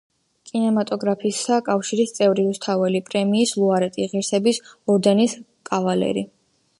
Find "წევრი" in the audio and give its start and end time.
2.15-2.45